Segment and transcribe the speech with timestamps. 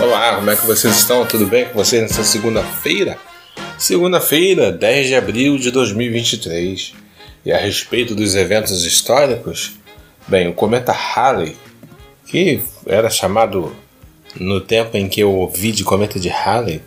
[0.00, 1.26] Olá, como é que vocês estão?
[1.26, 3.18] Tudo bem com vocês nessa segunda-feira?
[3.76, 6.94] Segunda-feira, 10 de abril de 2023.
[7.44, 9.72] E a respeito dos eventos históricos,
[10.28, 11.56] bem, o cometa Halley,
[12.26, 13.74] que era chamado
[14.38, 16.80] no tempo em que eu ouvi de cometa de Halley,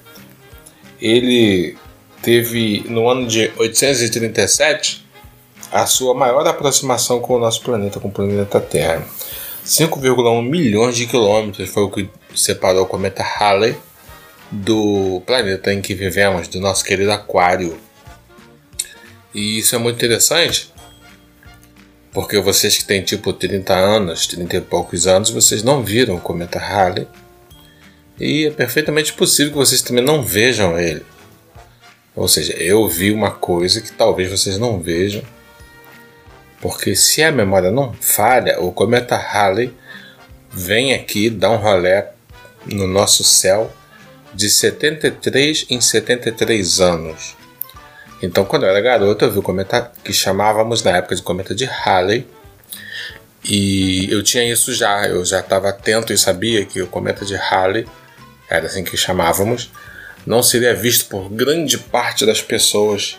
[1.01, 1.75] ele
[2.21, 5.08] teve no ano de 837
[5.71, 9.05] a sua maior aproximação com o nosso planeta, com o planeta Terra.
[9.65, 13.77] 5,1 milhões de quilômetros foi o que separou o cometa Halley
[14.51, 17.77] do planeta em que vivemos, do nosso querido Aquário.
[19.33, 20.73] E isso é muito interessante,
[22.11, 26.21] porque vocês que têm tipo 30 anos, 30 e poucos anos, vocês não viram o
[26.21, 27.07] cometa Halley.
[28.19, 31.05] E é perfeitamente possível que vocês também não vejam ele.
[32.15, 35.21] Ou seja, eu vi uma coisa que talvez vocês não vejam.
[36.61, 39.73] Porque se a memória não falha, o cometa Halley
[40.51, 42.11] vem aqui dar um rolé
[42.65, 43.71] no nosso céu
[44.33, 47.35] de 73 em 73 anos.
[48.21, 51.55] Então, quando eu era garoto, eu vi o cometa que chamávamos na época de cometa
[51.55, 52.27] de Halley.
[53.43, 57.35] E eu tinha isso já, eu já estava atento e sabia que o cometa de
[57.35, 57.87] Halley,
[58.49, 59.71] era assim que chamávamos,
[60.25, 63.17] não seria visto por grande parte das pessoas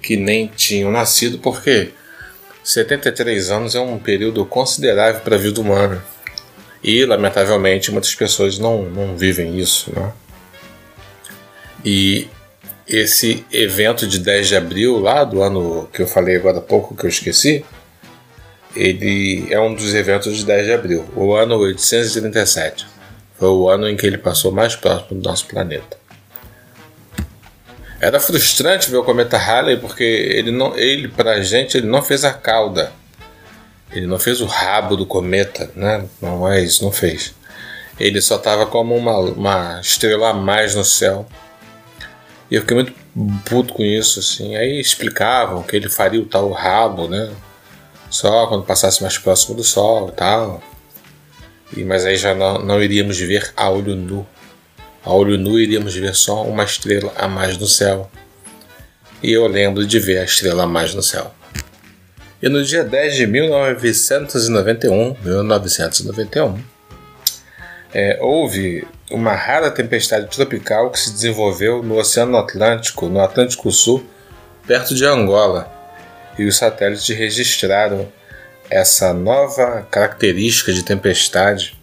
[0.00, 1.92] que nem tinham nascido, porque
[2.66, 6.04] 73 anos é um período considerável para a vida humana.
[6.82, 9.92] E, lamentavelmente, muitas pessoas não, não vivem isso.
[9.94, 10.12] Né?
[11.84, 12.28] E
[12.88, 16.96] esse evento de 10 de abril, lá do ano que eu falei agora há pouco,
[16.96, 17.64] que eu esqueci,
[18.74, 22.84] ele é um dos eventos de 10 de abril, o ano 837.
[23.38, 25.96] Foi o ano em que ele passou mais próximo do nosso planeta.
[28.06, 32.24] Era frustrante ver o cometa Halley porque ele não, ele pra gente ele não fez
[32.24, 32.92] a cauda.
[33.90, 36.04] Ele não fez o rabo do cometa, né?
[36.22, 37.34] Não é isso, não fez.
[37.98, 41.26] Ele só estava como uma, uma estrela a mais no céu.
[42.48, 42.92] E eu fiquei muito
[43.44, 44.54] puto com isso, assim.
[44.54, 47.32] Aí explicavam que ele faria o tal rabo, né?
[48.08, 50.62] Só quando passasse mais próximo do Sol e tal.
[51.76, 54.24] E, mas aí já não, não iríamos ver a olho nu.
[55.06, 58.10] A olho nu iríamos ver só uma estrela a mais no céu.
[59.22, 61.32] E eu lembro de ver a estrela a mais no céu.
[62.42, 66.58] E no dia 10 de 1991, 1991
[67.94, 74.04] é, houve uma rara tempestade tropical que se desenvolveu no Oceano Atlântico, no Atlântico Sul,
[74.66, 75.72] perto de Angola.
[76.36, 78.10] E os satélites registraram
[78.68, 81.75] essa nova característica de tempestade.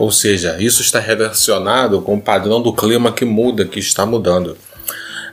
[0.00, 4.56] Ou seja, isso está relacionado com o padrão do clima que muda, que está mudando.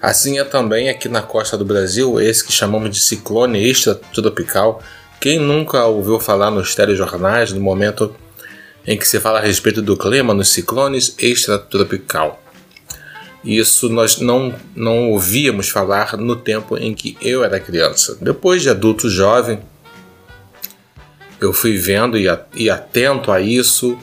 [0.01, 4.83] Assim é também aqui na costa do Brasil, esse que chamamos de ciclone extratropical.
[5.21, 8.13] Quem nunca ouviu falar nos telejornais no momento
[8.85, 12.43] em que se fala a respeito do clima nos ciclones extratropical?
[13.45, 18.17] Isso nós não, não ouvíamos falar no tempo em que eu era criança.
[18.19, 19.61] Depois de adulto jovem,
[21.39, 23.97] eu fui vendo e, atento a isso,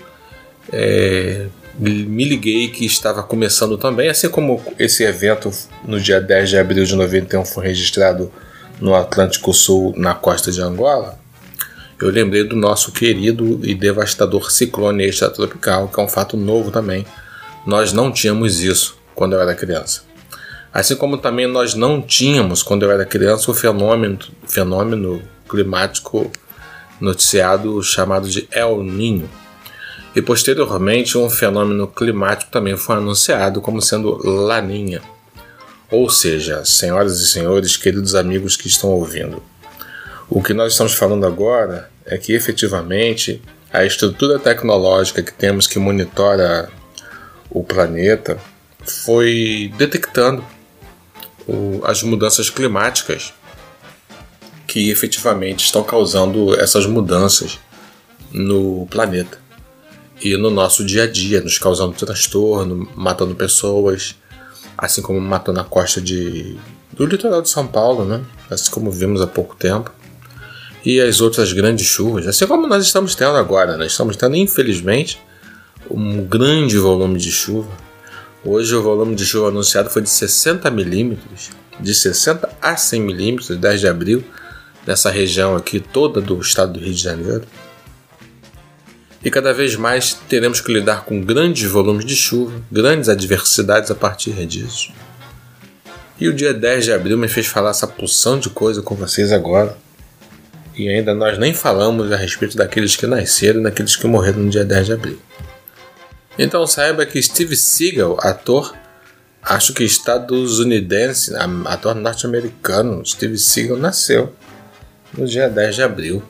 [0.72, 1.46] é,
[1.78, 5.50] me liguei que estava começando também, assim como esse evento
[5.84, 8.30] no dia 10 de abril de 91 foi registrado
[8.80, 11.18] no Atlântico Sul, na costa de Angola.
[12.00, 17.06] Eu lembrei do nosso querido e devastador ciclone extratropical, que é um fato novo também.
[17.66, 20.02] Nós não tínhamos isso quando eu era criança.
[20.72, 26.30] Assim como também nós não tínhamos, quando eu era criança, o fenômeno, fenômeno climático
[27.00, 29.28] noticiado chamado de El Ninho
[30.14, 35.02] e posteriormente um fenômeno climático também foi anunciado como sendo Laninha.
[35.90, 39.42] Ou seja, senhoras e senhores, queridos amigos que estão ouvindo,
[40.30, 43.42] o que nós estamos falando agora é que efetivamente
[43.72, 46.70] a estrutura tecnológica que temos que monitora
[47.50, 48.38] o planeta
[48.84, 50.44] foi detectando
[51.46, 53.34] o, as mudanças climáticas
[54.66, 57.58] que efetivamente estão causando essas mudanças
[58.32, 59.43] no planeta
[60.20, 64.14] e no nosso dia a dia, nos causando transtorno, matando pessoas,
[64.76, 66.56] assim como matou na costa de,
[66.92, 68.22] do litoral de São Paulo, né?
[68.50, 69.92] assim como vimos há pouco tempo.
[70.84, 73.86] E as outras grandes chuvas, assim como nós estamos tendo agora, né?
[73.86, 75.20] estamos tendo, infelizmente,
[75.90, 77.70] um grande volume de chuva.
[78.44, 81.50] Hoje o volume de chuva anunciado foi de 60 milímetros,
[81.80, 84.24] de 60 a 100 milímetros, 10 de abril,
[84.86, 87.44] nessa região aqui toda do estado do Rio de Janeiro
[89.24, 93.94] e cada vez mais teremos que lidar com grandes volumes de chuva, grandes adversidades a
[93.94, 94.92] partir disso.
[96.20, 99.32] E o dia 10 de abril me fez falar essa porção de coisa com vocês
[99.32, 99.76] agora.
[100.76, 104.50] E ainda nós nem falamos a respeito daqueles que nasceram e daqueles que morreram no
[104.50, 105.18] dia 10 de abril.
[106.38, 108.74] Então saiba que Steve Seagal, ator,
[109.42, 111.32] acho que estadunidense,
[111.64, 114.34] ator norte-americano, Steve Seagal nasceu
[115.16, 116.22] no dia 10 de abril.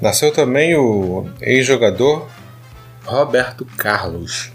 [0.00, 2.28] Nasceu também o ex-jogador
[3.04, 4.50] Roberto Carlos.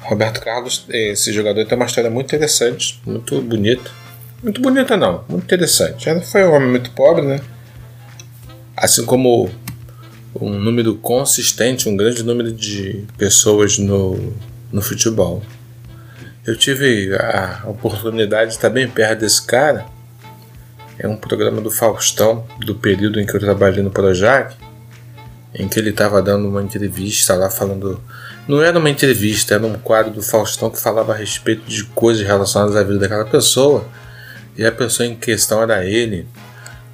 [0.00, 3.90] Roberto Carlos, esse jogador tem uma história muito interessante, muito bonita.
[4.42, 6.08] Muito bonita não, muito interessante.
[6.08, 7.40] Ele foi um homem muito pobre, né?
[8.76, 9.50] Assim como
[10.40, 14.34] um número consistente, um grande número de pessoas no,
[14.70, 15.42] no futebol.
[16.46, 19.86] Eu tive a oportunidade de estar bem perto desse cara.
[20.98, 24.56] É um programa do Faustão, do período em que eu trabalhei no Projac,
[25.54, 28.00] em que ele estava dando uma entrevista lá falando.
[28.48, 32.26] Não era uma entrevista, era um quadro do Faustão que falava a respeito de coisas
[32.26, 33.84] relacionadas à vida daquela pessoa.
[34.56, 36.26] E a pessoa em questão era ele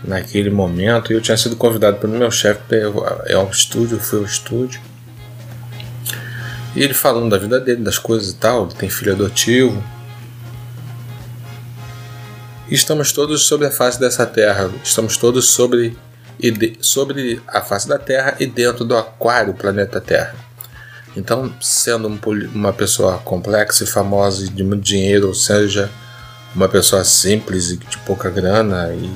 [0.05, 1.13] naquele momento.
[1.13, 4.81] E eu tinha sido convidado pelo meu chefe para ao estúdio, fui ao estúdio.
[6.75, 9.83] E ele falando da vida dele, das coisas e tal, ele tem filho adotivo.
[12.73, 15.95] Estamos todos sobre a face dessa terra, estamos todos sobre,
[16.81, 20.35] sobre a face da terra e dentro do aquário planeta Terra.
[21.15, 22.19] Então, sendo um,
[22.55, 25.91] uma pessoa complexa e famosa e de muito dinheiro, ou seja,
[26.55, 29.11] uma pessoa simples e de pouca grana e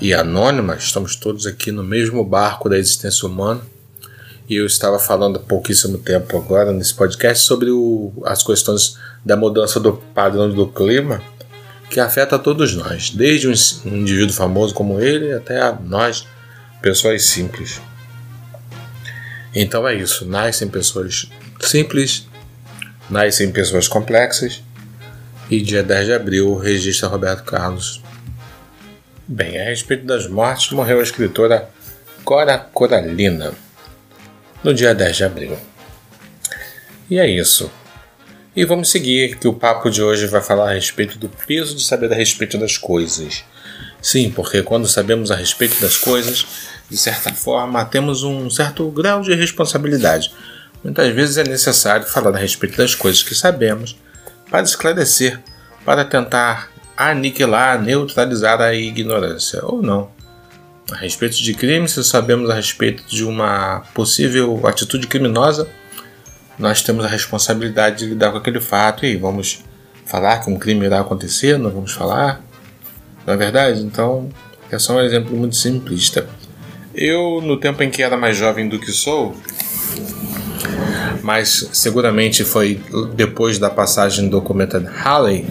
[0.00, 3.60] e anônima, estamos todos aqui no mesmo barco da existência humana.
[4.48, 9.36] E eu estava falando há pouquíssimo tempo agora nesse podcast sobre o, as questões da
[9.36, 11.20] mudança do padrão do clima
[11.92, 16.26] que afeta todos nós, desde um indivíduo famoso como ele até nós,
[16.80, 17.82] pessoas simples.
[19.54, 21.30] Então é isso, nascem pessoas
[21.60, 22.26] simples,
[23.10, 24.62] nascem pessoas complexas,
[25.50, 28.00] e dia 10 de abril registra Roberto Carlos
[29.28, 31.68] Bem, a respeito das mortes, morreu a escritora
[32.24, 33.52] Cora Coralina
[34.64, 35.58] no dia 10 de abril.
[37.08, 37.70] E é isso.
[38.54, 41.82] E vamos seguir, que o papo de hoje vai falar a respeito do peso de
[41.82, 43.44] saber a respeito das coisas.
[44.02, 46.46] Sim, porque quando sabemos a respeito das coisas,
[46.90, 50.30] de certa forma, temos um certo grau de responsabilidade.
[50.84, 53.96] Muitas vezes é necessário falar a respeito das coisas que sabemos
[54.50, 55.40] para esclarecer,
[55.82, 60.10] para tentar aniquilar, neutralizar a ignorância, ou não.
[60.90, 65.66] A respeito de crimes, se sabemos a respeito de uma possível atitude criminosa,
[66.62, 69.64] nós temos a responsabilidade de lidar com aquele fato e vamos
[70.06, 72.40] falar que um crime irá acontecer, não vamos falar.
[73.26, 73.82] Não é verdade?
[73.82, 74.28] Então,
[74.70, 76.24] é só um exemplo muito simplista.
[76.94, 79.34] Eu, no tempo em que era mais jovem do que sou,
[81.20, 82.80] mas seguramente foi
[83.14, 85.44] depois da passagem do cometa Halley,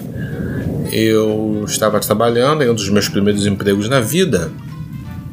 [0.94, 4.50] eu estava trabalhando em um dos meus primeiros empregos na vida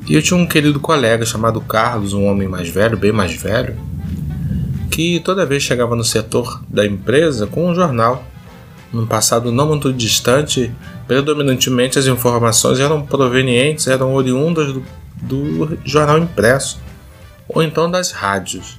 [0.09, 3.77] e eu tinha um querido colega chamado Carlos, um homem mais velho, bem mais velho,
[4.99, 8.25] que toda vez chegava no setor da empresa com um jornal.
[8.93, 10.75] Num passado não muito distante,
[11.07, 14.83] predominantemente as informações eram provenientes, eram oriundas do,
[15.23, 16.81] do jornal impresso
[17.49, 18.77] ou então das rádios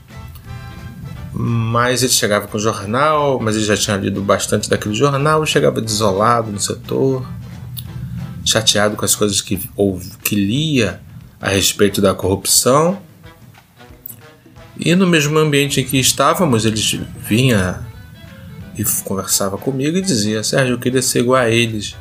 [1.31, 5.79] mas ele chegava com o jornal, mas ele já tinha lido bastante daquele jornal, chegava
[5.79, 7.25] desolado no setor,
[8.43, 10.99] chateado com as coisas que, ou, que lia
[11.39, 12.99] a respeito da corrupção.
[14.79, 16.79] E no mesmo ambiente em que estávamos, ele
[17.27, 17.85] vinha
[18.77, 21.95] e conversava comigo e dizia: Sérgio, eu queria ser igual a eles.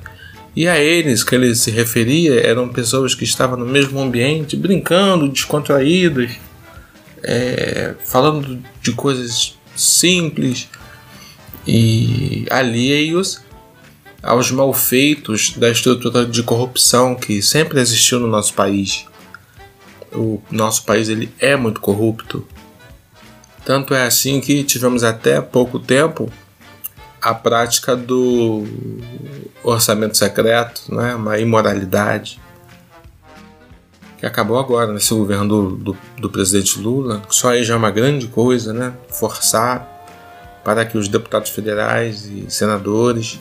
[0.55, 5.29] E a eles que ele se referia eram pessoas que estavam no mesmo ambiente, brincando,
[5.29, 6.33] descontraídos
[7.23, 10.69] é, falando de coisas simples
[11.67, 13.41] e alheios
[14.23, 19.07] aos malfeitos da estrutura de corrupção que sempre existiu no nosso país.
[20.13, 22.47] O nosso país ele é muito corrupto.
[23.69, 26.33] Tanto é assim que tivemos até pouco tempo
[27.21, 28.65] a prática do
[29.63, 31.15] orçamento secreto, né?
[31.15, 32.41] uma imoralidade
[34.17, 37.91] que acabou agora nesse governo do, do, do, presidente Lula, só aí já é uma
[37.91, 38.95] grande coisa, né?
[39.11, 39.87] Forçar
[40.65, 43.39] para que os deputados federais e senadores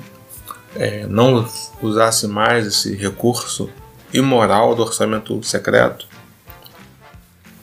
[0.76, 1.48] é, não
[1.82, 3.70] usassem mais esse recurso
[4.14, 6.06] imoral do orçamento secreto.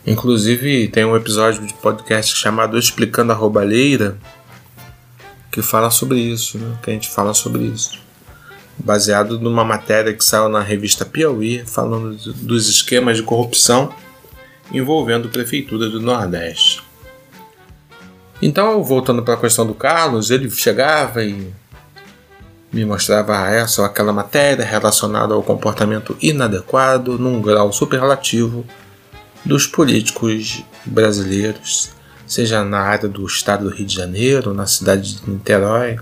[0.06, 4.18] Inclusive tem um episódio de podcast chamado Explicando a Roubalheira
[5.50, 6.76] que fala sobre isso, né?
[6.82, 8.04] que a gente fala sobre isso
[8.78, 13.92] baseado numa matéria que saiu na revista Piauí, falando dos esquemas de corrupção
[14.72, 16.82] envolvendo Prefeitura do Nordeste.
[18.42, 21.52] Então, voltando para a questão do Carlos, ele chegava e
[22.72, 28.64] me mostrava essa ou aquela matéria relacionada ao comportamento inadequado num grau superlativo
[29.44, 31.90] dos políticos brasileiros,
[32.26, 35.98] seja na área do estado do Rio de Janeiro, na cidade de Niterói,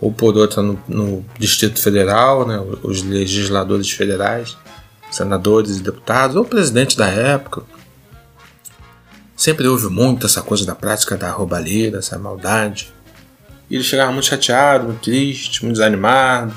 [0.00, 4.56] ou por outra no, no Distrito Federal, né, os legisladores federais,
[5.10, 7.62] senadores e deputados, ou presidente da época.
[9.36, 12.92] Sempre houve muito essa coisa da prática da roubalheira, essa maldade.
[13.70, 16.54] E ele chegava muito chateado, muito triste, muito desanimado.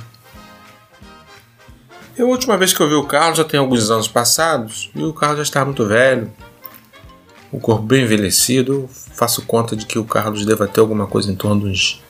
[2.20, 5.02] Eu, a última vez que eu vi o Carlos já tem alguns anos passados e
[5.02, 6.30] o Carlos já estava muito velho,
[7.50, 8.90] o corpo bem envelhecido.
[8.92, 12.04] Faço conta de que o Carlos deva ter alguma coisa em torno uns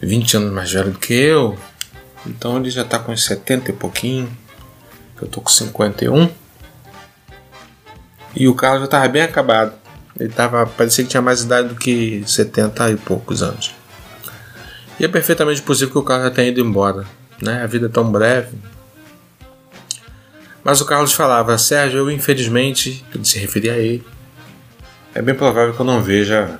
[0.00, 1.58] 20 anos mais velho do que eu.
[2.24, 4.34] Então ele já está com uns 70 e pouquinho.
[5.20, 6.30] Eu tô com 51.
[8.34, 9.74] E o Carlos já estava bem acabado.
[10.18, 13.74] Ele tava, parecia que tinha mais idade do que 70 e poucos anos.
[14.98, 17.04] E é perfeitamente possível que o Carlos já tenha ido embora.
[17.42, 17.62] Né?
[17.62, 18.56] A vida é tão breve.
[20.66, 24.04] Mas o Carlos falava, Sérgio, eu infelizmente, ele se referia a ele,
[25.14, 26.58] é bem provável que eu não veja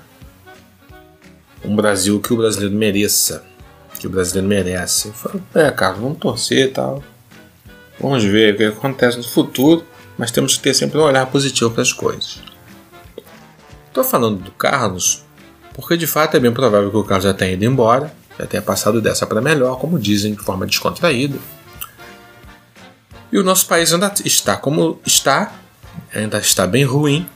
[1.64, 3.44] um Brasil que o brasileiro mereça.
[3.98, 5.08] Que o brasileiro merece.
[5.08, 7.02] Eu falo, é, Carlos, vamos torcer e tal.
[7.98, 9.84] Vamos ver o que acontece no futuro,
[10.16, 12.38] mas temos que ter sempre um olhar positivo para as coisas.
[13.88, 15.25] Estou falando do Carlos
[15.75, 18.62] porque de fato é bem provável que o Carlos já tenha ido embora, já tenha
[18.62, 21.36] passado dessa para melhor, como dizem, de forma descontraída.
[23.37, 25.52] E o nosso país ainda está como está,
[26.14, 27.28] ainda está bem ruim,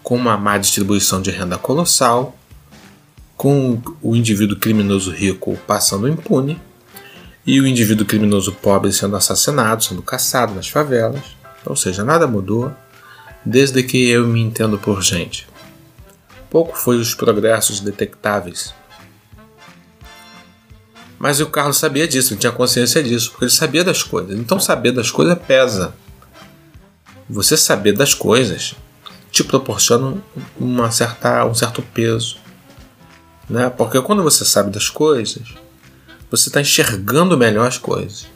[0.00, 2.38] com uma má distribuição de renda colossal,
[3.36, 6.62] com o indivíduo criminoso rico passando impune
[7.44, 11.24] e o indivíduo criminoso pobre sendo assassinado, sendo caçado nas favelas.
[11.66, 12.72] Ou seja, nada mudou
[13.44, 15.48] desde que eu me entendo por gente.
[16.48, 18.72] Pouco foi os progressos detectáveis.
[21.18, 24.38] Mas o Carlos sabia disso, ele tinha consciência disso, porque ele sabia das coisas.
[24.38, 25.94] Então saber das coisas pesa.
[27.28, 28.74] Você saber das coisas
[29.30, 30.16] te proporciona
[30.58, 32.36] uma certa, um certo peso.
[33.48, 33.68] Né?
[33.70, 35.42] Porque quando você sabe das coisas,
[36.30, 38.26] você está enxergando melhor as coisas.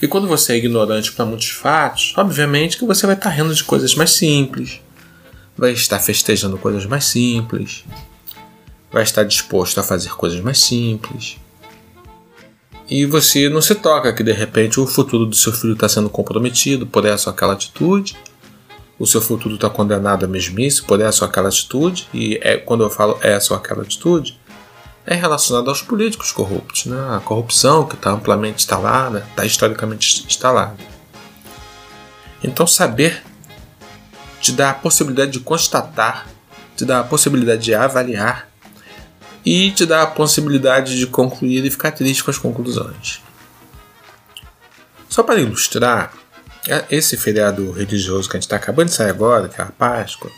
[0.00, 3.54] E quando você é ignorante para muitos fatos, obviamente que você vai estar tá rindo
[3.54, 4.80] de coisas mais simples,
[5.56, 7.84] vai estar festejando coisas mais simples,
[8.90, 11.36] vai estar disposto a fazer coisas mais simples.
[12.90, 16.10] E você não se toca que de repente o futuro do seu filho está sendo
[16.10, 18.16] comprometido por essa ou aquela atitude,
[18.98, 22.82] o seu futuro está condenado à mesmice por essa ou aquela atitude, e é, quando
[22.82, 24.40] eu falo essa ou aquela atitude,
[25.06, 26.98] é relacionado aos políticos corruptos, né?
[27.16, 30.76] a corrupção que está amplamente instalada, está historicamente instalada.
[32.42, 33.22] Então, saber
[34.40, 36.26] te dá a possibilidade de constatar,
[36.76, 38.49] te dá a possibilidade de avaliar
[39.44, 43.22] e te dá a possibilidade de concluir e ficar triste com as conclusões.
[45.08, 46.12] Só para ilustrar,
[46.68, 49.66] é, esse feriado religioso que a gente está acabando de sair agora, que é a
[49.66, 50.30] Páscoa,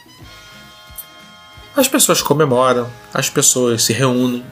[1.75, 4.45] as pessoas comemoram, as pessoas se reúnem,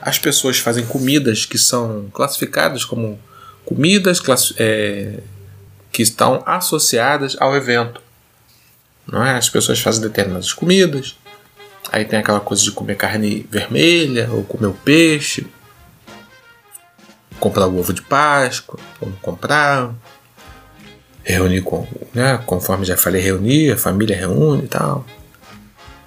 [0.00, 3.20] as pessoas fazem comidas que são classificadas como
[3.64, 4.20] comidas
[4.56, 5.20] é,
[5.92, 8.00] que estão associadas ao evento.
[9.06, 9.36] Não é?
[9.36, 11.16] As pessoas fazem determinadas comidas,
[11.90, 15.46] aí tem aquela coisa de comer carne vermelha ou comer o peixe,
[17.38, 19.92] comprar o ovo de Páscoa, ou comprar,
[21.24, 25.04] reunir com, né, conforme já falei, reunir, a família reúne e tal.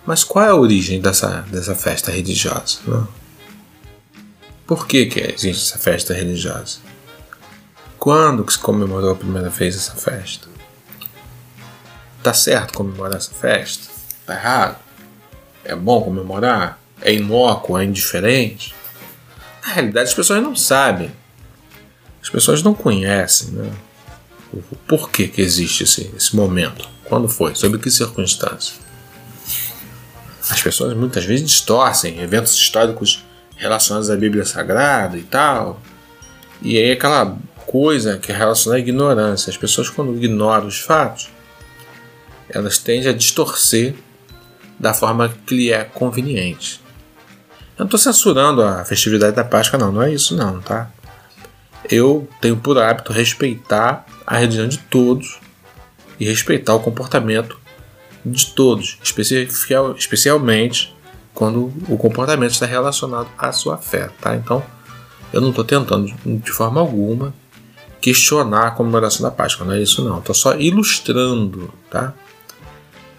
[0.06, 2.80] Mas qual é a origem dessa, dessa festa religiosa?
[2.86, 3.08] Não?
[4.68, 6.80] Por que, que existe essa festa religiosa?
[7.98, 10.48] Quando que se comemorou a primeira vez essa festa?
[12.22, 13.92] Tá certo comemorar essa festa?
[14.26, 14.83] Tá errado?
[15.64, 16.80] É bom comemorar?
[17.02, 17.78] É inócuo?
[17.78, 18.74] É indiferente?
[19.66, 21.12] Na realidade, as pessoas não sabem.
[22.22, 23.72] As pessoas não conhecem né?
[24.54, 26.88] o porquê que existe esse, esse momento.
[27.06, 27.56] Quando foi?
[27.56, 28.84] Sob que circunstâncias?
[30.50, 33.24] as pessoas muitas vezes distorcem eventos históricos
[33.56, 35.82] relacionados à Bíblia Sagrada e tal.
[36.62, 39.50] E aí aquela coisa que é relacionada à ignorância.
[39.50, 41.30] As pessoas quando ignoram os fatos,
[42.50, 43.96] elas tendem a distorcer
[44.80, 46.82] da forma que lhe é conveniente.
[47.78, 50.92] Eu não estou censurando a festividade da Páscoa, não, não é isso não, tá?
[51.90, 55.40] Eu tenho por hábito respeitar a religião de todos
[56.20, 57.60] e respeitar o comportamento
[58.26, 60.96] de todos, especial, especialmente
[61.34, 64.36] quando o comportamento está relacionado à sua fé, tá?
[64.36, 64.64] Então,
[65.34, 67.34] eu não estou tentando de forma alguma
[68.00, 70.20] questionar a comemoração da Páscoa, não é isso não.
[70.20, 72.14] Estou só ilustrando, tá?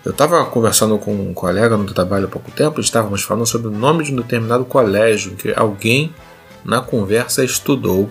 [0.04, 3.70] Eu estava conversando com um colega no trabalho há pouco tempo, estávamos falando sobre o
[3.70, 6.14] nome de um determinado colégio, que alguém
[6.62, 8.10] na conversa estudou.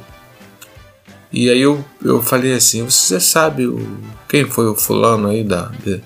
[1.32, 5.66] E aí eu, eu falei assim, você sabe o, quem foi o fulano aí da,
[5.84, 6.02] de,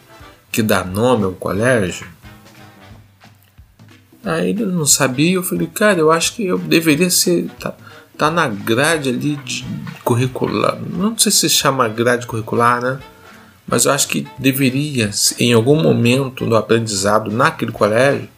[0.51, 2.06] que dá nome ao colégio?
[4.25, 7.50] Aí ele não sabia, eu falei, cara, eu acho que eu deveria ser.
[7.58, 7.74] Tá,
[8.17, 9.65] tá na grade ali de
[10.03, 10.77] curricular.
[10.82, 13.00] Não sei se chama grade curricular, né?
[13.67, 18.29] Mas eu acho que deveria, em algum momento do aprendizado naquele colégio,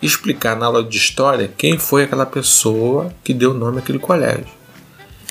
[0.00, 4.46] explicar na aula de história quem foi aquela pessoa que deu nome àquele colégio.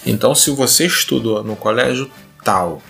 [0.06, 2.10] Então, se você estudou no colégio
[2.44, 2.82] tal,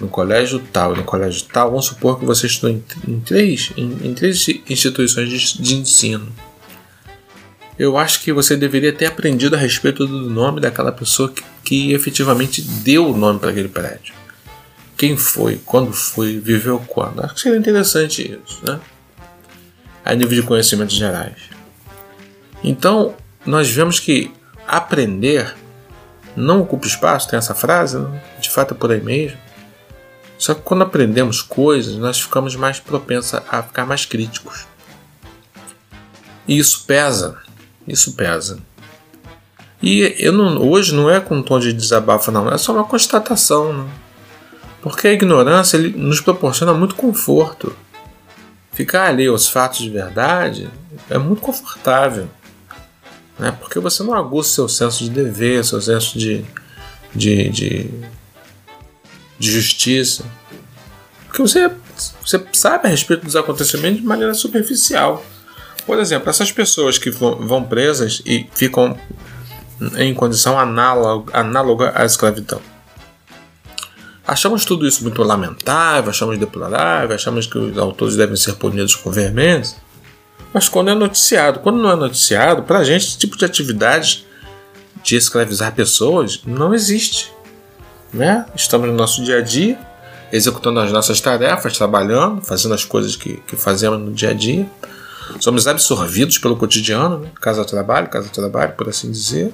[0.00, 3.98] no colégio tal no colégio tal, vamos supor que você estudou em, em três, em,
[4.02, 6.28] em, três instituições de, de ensino.
[7.78, 11.92] Eu acho que você deveria ter aprendido a respeito do nome daquela pessoa que, que
[11.92, 14.14] efetivamente deu o nome para aquele prédio.
[14.96, 17.22] Quem foi, quando foi, viveu quando.
[17.22, 18.80] Acho que seria interessante isso, né?
[20.04, 21.36] A nível de conhecimentos gerais.
[22.62, 24.32] Então, nós vemos que
[24.66, 25.54] aprender
[26.36, 28.22] não ocupa espaço, tem essa frase, né?
[28.38, 29.38] de fato é por aí mesmo.
[30.36, 34.66] Só que quando aprendemos coisas, nós ficamos mais propensos a ficar mais críticos.
[36.46, 37.38] E isso pesa,
[37.88, 38.58] isso pesa.
[39.82, 42.84] E eu não, hoje não é com um tom de desabafo, não, é só uma
[42.84, 43.72] constatação.
[43.72, 43.90] Né?
[44.88, 47.74] Porque a ignorância nos proporciona muito conforto.
[48.72, 50.70] Ficar ali aos fatos de verdade
[51.10, 52.28] é muito confortável
[53.38, 53.56] né?
[53.58, 56.44] porque você não aguça seu senso de dever, seu senso de,
[57.14, 57.90] de, de,
[59.38, 60.24] de justiça.
[61.26, 61.70] Porque você,
[62.24, 65.24] você sabe a respeito dos acontecimentos de maneira superficial.
[65.84, 68.96] Por exemplo, essas pessoas que vão presas e ficam
[69.96, 72.60] em condição análoga, análoga à escravidão.
[74.26, 79.10] Achamos tudo isso muito lamentável, achamos deplorável, achamos que os autores devem ser punidos com
[79.10, 79.78] veemência.
[80.52, 84.26] Mas quando é noticiado, quando não é noticiado, para a gente esse tipo de atividade
[85.02, 87.32] de escravizar pessoas não existe.
[88.12, 88.44] Né?
[88.56, 89.78] Estamos no nosso dia a dia,
[90.32, 94.66] executando as nossas tarefas, trabalhando, fazendo as coisas que, que fazemos no dia a dia.
[95.38, 97.30] Somos absorvidos pelo cotidiano, né?
[97.40, 99.52] casa-trabalho, casa-trabalho, por assim dizer,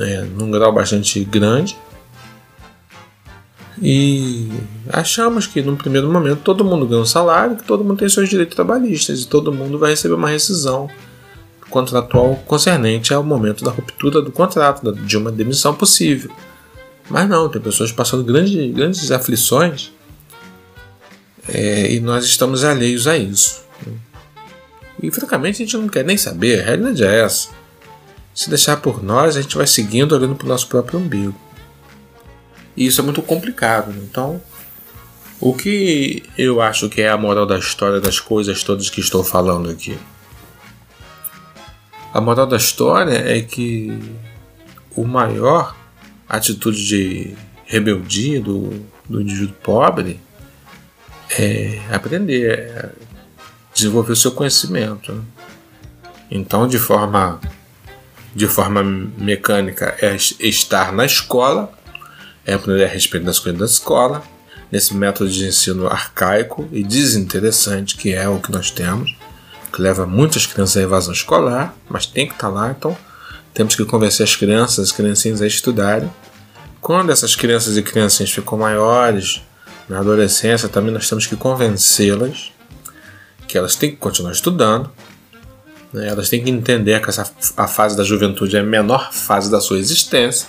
[0.00, 1.78] é, num grau bastante grande.
[3.80, 4.48] E
[4.88, 8.28] achamos que num primeiro momento todo mundo ganha um salário, que todo mundo tem seus
[8.28, 10.88] direitos trabalhistas e todo mundo vai receber uma rescisão
[11.68, 16.30] contratual concernente ao momento da ruptura do contrato, de uma demissão possível.
[17.10, 19.92] Mas não, tem pessoas passando grandes, grandes aflições
[21.48, 23.64] é, e nós estamos alheios a isso.
[25.02, 27.48] E francamente a gente não quer nem saber, a realidade é essa.
[28.34, 31.45] Se deixar por nós, a gente vai seguindo olhando para o nosso próprio umbigo.
[32.76, 33.94] E isso é muito complicado.
[34.02, 34.40] Então,
[35.40, 39.24] o que eu acho que é a moral da história das coisas todas que estou
[39.24, 39.98] falando aqui?
[42.12, 43.98] A moral da história é que
[44.94, 45.76] o maior
[46.28, 48.70] atitude de rebeldia do,
[49.08, 50.20] do indivíduo pobre
[51.38, 52.90] é aprender, é
[53.74, 55.24] desenvolver o seu conhecimento.
[56.30, 57.40] Então, de forma
[58.34, 61.72] de forma mecânica, é estar na escola
[62.46, 64.22] é aprender a respeito das coisas da escola,
[64.70, 69.14] nesse método de ensino arcaico e desinteressante que é o que nós temos,
[69.72, 72.96] que leva muitas crianças à evasão escolar, mas tem que estar tá lá, então
[73.52, 76.10] temos que convencer as crianças, as criancinhas a estudarem.
[76.80, 79.42] Quando essas crianças e criancinhas ficam maiores,
[79.88, 82.52] na adolescência, também nós temos que convencê-las
[83.46, 84.90] que elas têm que continuar estudando,
[85.92, 86.08] né?
[86.08, 89.60] elas têm que entender que essa, a fase da juventude é a menor fase da
[89.60, 90.48] sua existência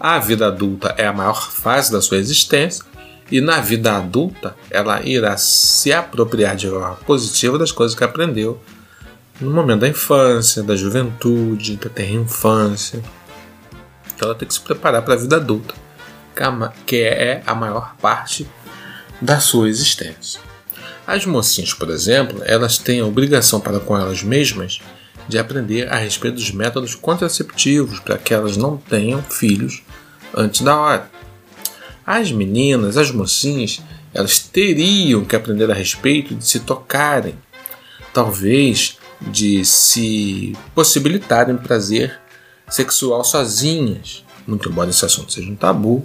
[0.00, 2.82] a vida adulta é a maior fase da sua existência
[3.30, 8.58] e na vida adulta ela irá se apropriar de forma positiva das coisas que aprendeu
[9.38, 13.02] no momento da infância, da juventude, da terra infância.
[14.14, 15.74] Então ela tem que se preparar para a vida adulta,
[16.86, 18.48] que é a maior parte
[19.20, 20.40] da sua existência.
[21.06, 24.80] As mocinhas, por exemplo, elas têm a obrigação para com elas mesmas
[25.28, 29.82] de aprender a respeito dos métodos contraceptivos para que elas não tenham filhos
[30.34, 31.10] antes da hora.
[32.06, 33.80] As meninas, as mocinhas,
[34.12, 37.34] elas teriam que aprender a respeito de se tocarem,
[38.12, 42.18] talvez de se possibilitarem prazer
[42.68, 44.24] sexual sozinhas.
[44.46, 46.02] Muito embora esse assunto seja um tabu,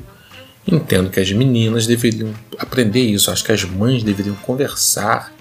[0.68, 3.32] entendo que as meninas deveriam aprender isso.
[3.32, 5.34] Acho que as mães deveriam conversar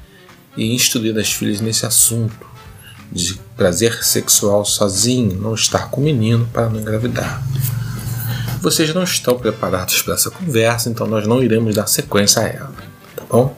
[0.56, 2.46] e instruir as filhas nesse assunto
[3.10, 7.42] de prazer sexual sozinho, não estar com o menino para não engravidar.
[8.64, 12.74] Vocês não estão preparados para essa conversa, então nós não iremos dar sequência a ela,
[13.14, 13.54] tá bom?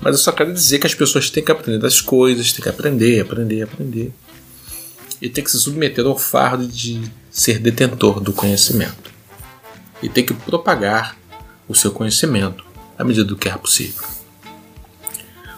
[0.00, 2.68] Mas eu só quero dizer que as pessoas têm que aprender das coisas, têm que
[2.68, 4.12] aprender, aprender, aprender.
[5.22, 9.12] e ter que se submeter ao fardo de ser detentor do conhecimento.
[10.02, 11.16] E ter que propagar
[11.68, 12.64] o seu conhecimento
[12.98, 14.02] à medida do que é possível.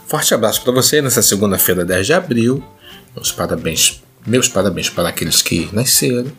[0.07, 2.63] Forte abraço para você nessa segunda-feira, 10 de abril.
[3.17, 6.31] Meus parabéns, meus parabéns para aqueles que nasceram.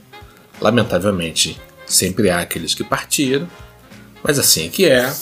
[0.61, 3.47] Lamentavelmente, sempre há aqueles que partiram,
[4.23, 5.13] mas assim é que é.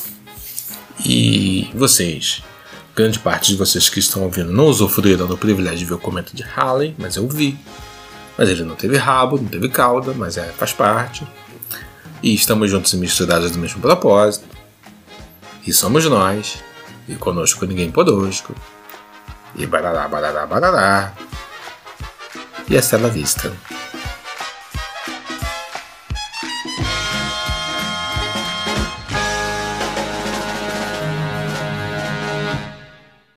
[1.04, 2.44] E vocês,
[2.96, 6.36] grande parte de vocês que estão ouvindo, não usufruíram do privilégio de ver o comento
[6.36, 7.58] de Halley, mas eu vi.
[8.38, 11.28] Mas ele não teve rabo, não teve cauda, mas é, faz parte.
[12.24, 14.46] E estamos juntos e misturados do mesmo propósito.
[15.66, 16.60] E somos nós.
[17.08, 18.56] E conosco ninguém conosco.
[19.56, 21.14] E barará, barará, barará.
[22.70, 23.52] E essa é a vista.